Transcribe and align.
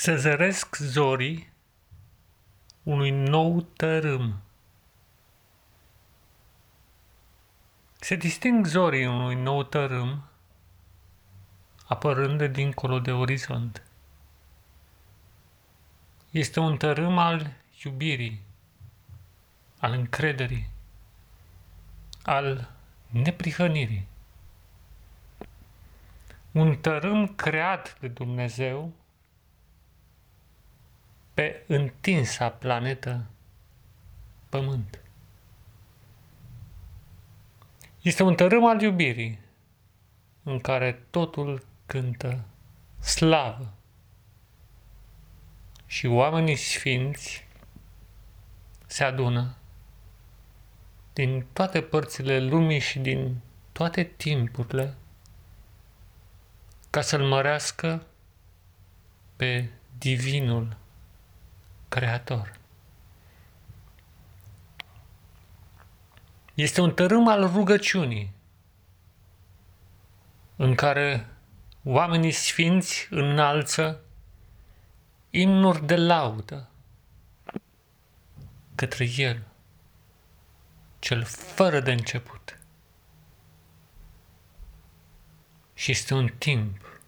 să 0.00 0.16
zăresc 0.16 0.76
zorii 0.76 1.52
unui 2.82 3.10
nou 3.10 3.60
tărâm. 3.60 4.40
Se 7.98 8.14
disting 8.14 8.66
zorii 8.66 9.06
unui 9.06 9.34
nou 9.34 9.62
tărâm, 9.62 10.22
apărând 11.86 12.38
de 12.38 12.46
dincolo 12.46 12.98
de 13.00 13.12
orizont. 13.12 13.82
Este 16.30 16.60
un 16.60 16.76
tărâm 16.76 17.18
al 17.18 17.52
iubirii, 17.84 18.40
al 19.78 19.92
încrederii, 19.92 20.70
al 22.22 22.70
neprihănirii. 23.06 24.06
Un 26.50 26.76
tărâm 26.76 27.26
creat 27.26 27.98
de 28.00 28.08
Dumnezeu 28.08 28.92
pe 31.40 31.62
întinsa 31.66 32.48
planetă 32.48 33.26
Pământ. 34.48 35.00
Este 38.00 38.22
un 38.22 38.34
tărâm 38.34 38.66
al 38.66 38.80
iubirii 38.80 39.38
în 40.42 40.58
care 40.58 40.92
totul 41.10 41.64
cântă 41.86 42.44
slavă 42.98 43.72
și 45.86 46.06
oamenii 46.06 46.56
sfinți 46.56 47.46
se 48.86 49.04
adună 49.04 49.56
din 51.12 51.46
toate 51.52 51.82
părțile 51.82 52.40
lumii 52.40 52.80
și 52.80 52.98
din 52.98 53.40
toate 53.72 54.02
timpurile 54.02 54.94
ca 56.90 57.00
să-L 57.00 57.22
mărească 57.22 58.06
pe 59.36 59.68
Divinul 59.98 60.78
Creator. 61.90 62.58
Este 66.54 66.80
un 66.80 66.94
tărâm 66.94 67.28
al 67.28 67.52
rugăciunii 67.52 68.32
în 70.56 70.74
care 70.74 71.26
oamenii 71.84 72.30
sfinți 72.30 73.06
înalță 73.10 74.00
imnuri 75.30 75.86
de 75.86 75.96
laudă 75.96 76.68
către 78.74 79.08
El, 79.16 79.46
cel 80.98 81.24
fără 81.24 81.80
de 81.80 81.92
început. 81.92 82.58
Și 85.74 85.90
este 85.90 86.14
un 86.14 86.28
timp 86.38 87.00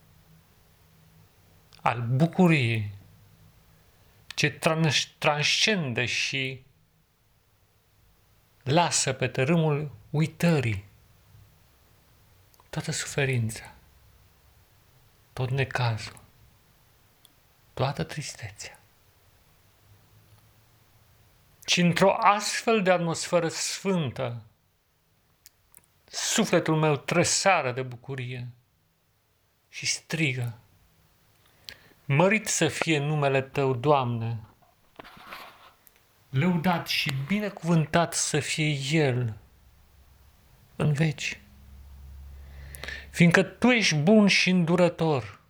al 1.81 2.03
bucuriei 2.03 3.01
ce 4.43 4.59
transcende 5.19 6.05
și 6.05 6.65
lasă 8.63 9.13
pe 9.13 9.29
tărâmul 9.29 9.91
uitării 10.11 10.85
toată 12.71 12.91
suferința, 12.91 13.75
tot 15.33 15.51
necazul, 15.51 16.21
toată 17.75 18.05
tristețea. 18.05 18.81
Și 21.67 21.81
într-o 21.81 22.15
astfel 22.15 22.83
de 22.83 22.91
atmosferă 22.91 23.49
sfântă, 23.49 24.43
sufletul 26.05 26.77
meu 26.77 26.97
tresară 26.97 27.73
de 27.73 27.83
bucurie 27.83 28.49
și 29.69 29.87
strigă, 29.87 30.59
Mărit 32.05 32.47
să 32.47 32.69
fie 32.69 32.99
numele 32.99 33.41
Tău, 33.41 33.75
Doamne, 33.75 34.41
lăudat 36.31 36.89
și 36.89 37.15
binecuvântat 37.27 38.15
să 38.15 38.41
fie 38.41 38.79
El 38.91 39.35
în 40.77 40.93
veci, 40.93 41.41
fiindcă 43.11 43.43
Tu 43.43 43.71
ești 43.71 43.95
bun 43.95 44.27
și 44.27 44.51
îndurător 44.51 45.41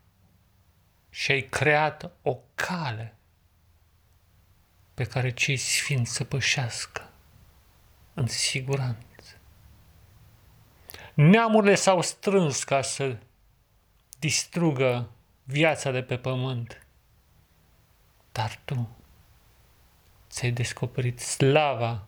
și 1.11 1.31
ai 1.31 1.41
creat 1.41 2.11
o 2.23 2.37
cale 2.55 3.17
pe 4.95 5.05
care 5.05 5.33
cei 5.33 5.57
sfinți 5.57 6.13
să 6.13 6.25
pășească 6.25 7.11
în 8.15 8.27
siguranță. 8.27 9.37
Neamurile 11.15 11.75
s-au 11.75 12.03
strâns 12.03 12.65
ca 12.65 12.83
să 12.83 13.17
distrugă 14.19 15.11
viața 15.43 15.91
de 15.91 16.03
pe 16.03 16.19
pământ, 16.19 16.87
dar 18.33 18.61
tu 18.65 18.97
ți-ai 20.29 20.51
descoperit 20.51 21.21
slava 21.21 22.07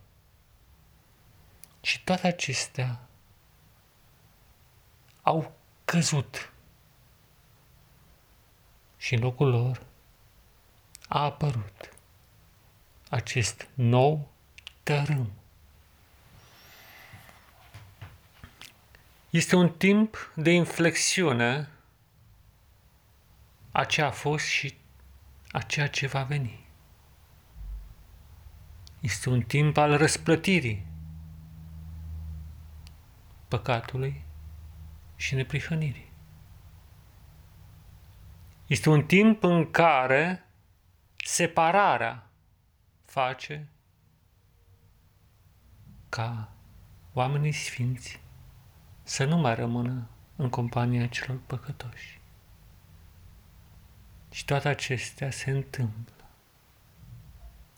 și 1.80 2.04
toate 2.04 2.26
acestea 2.26 3.00
au 5.22 5.52
căzut 5.84 6.52
și 8.96 9.14
în 9.14 9.20
locul 9.20 9.48
lor 9.48 9.82
a 11.08 11.24
apărut 11.24 11.92
acest 13.08 13.68
nou 13.74 14.28
tărâm. 14.82 15.32
Este 19.30 19.56
un 19.56 19.70
timp 19.70 20.32
de 20.34 20.50
inflexiune 20.50 21.68
a 23.76 23.84
ce 23.84 24.02
a 24.02 24.10
fost 24.10 24.44
și 24.44 24.74
a 25.50 25.60
ceea 25.60 25.88
ce 25.88 26.06
va 26.06 26.22
veni. 26.22 26.66
Este 29.00 29.28
un 29.28 29.40
timp 29.40 29.76
al 29.76 29.96
răsplătirii 29.96 30.86
păcatului 33.48 34.24
și 35.16 35.34
neprihănirii. 35.34 36.12
Este 38.66 38.88
un 38.88 39.04
timp 39.04 39.42
în 39.42 39.70
care 39.70 40.46
separarea 41.16 42.30
face 43.04 43.68
ca 46.08 46.52
oamenii 47.12 47.52
sfinți 47.52 48.20
să 49.02 49.24
nu 49.24 49.36
mai 49.36 49.54
rămână 49.54 50.08
în 50.36 50.48
compania 50.48 51.06
celor 51.06 51.40
păcătoși. 51.46 52.22
Și 54.34 54.44
toate 54.44 54.68
acestea 54.68 55.30
se 55.30 55.50
întâmplă 55.50 56.24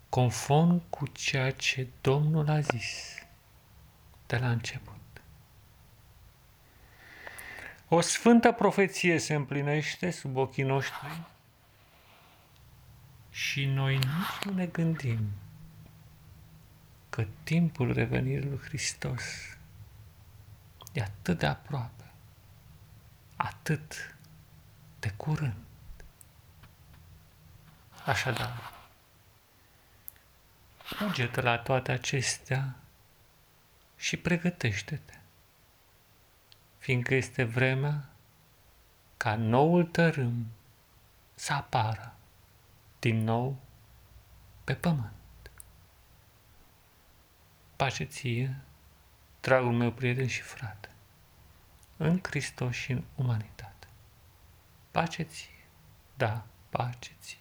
conform 0.08 0.88
cu 0.90 1.06
ceea 1.06 1.50
ce 1.50 1.88
Domnul 2.00 2.48
a 2.48 2.60
zis 2.60 3.14
de 4.26 4.36
la 4.36 4.50
început. 4.50 4.94
O 7.88 8.00
sfântă 8.00 8.52
profeție 8.52 9.18
se 9.18 9.34
împlinește 9.34 10.10
sub 10.10 10.36
ochii 10.36 10.62
noștri 10.62 11.20
și 13.30 13.64
noi 13.64 13.94
nici 13.94 14.44
nu 14.44 14.52
ne 14.52 14.66
gândim 14.66 15.28
că 17.08 17.26
timpul 17.42 17.92
revenirii 17.92 18.48
lui 18.48 18.58
Hristos 18.58 19.22
e 20.92 21.02
atât 21.02 21.38
de 21.38 21.46
aproape, 21.46 22.10
atât 23.36 24.16
de 24.98 25.12
curând. 25.16 25.65
Așadar, 28.06 28.72
fuge 30.76 31.30
la 31.34 31.58
toate 31.58 31.92
acestea 31.92 32.76
și 33.96 34.16
pregătește-te, 34.16 35.18
fiindcă 36.78 37.14
este 37.14 37.44
vremea 37.44 38.08
ca 39.16 39.34
noul 39.34 39.84
tărâm 39.84 40.46
să 41.34 41.52
apară 41.52 42.14
din 42.98 43.24
nou 43.24 43.56
pe 44.64 44.74
pământ. 44.74 45.50
Pace 47.76 48.04
ție, 48.04 48.56
dragul 49.40 49.72
meu 49.72 49.92
prieten 49.92 50.26
și 50.26 50.40
frate, 50.40 50.90
în 51.96 52.20
Hristos 52.22 52.74
și 52.74 52.92
în 52.92 53.04
umanitate. 53.14 53.86
Pace 54.90 55.22
ție, 55.22 55.64
da, 56.14 56.44
pace 56.70 57.12
ție. 57.20 57.38